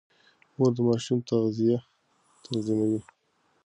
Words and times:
مور 0.57 0.71
د 0.75 0.79
ماشوم 0.87 1.19
تغذيه 1.29 1.79
تنظيموي. 2.43 3.01